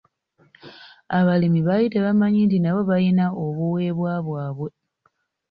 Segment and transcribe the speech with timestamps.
[1.17, 4.69] Abalimi baali tebamanyi nti nabo balina obuweebwa bwabwe.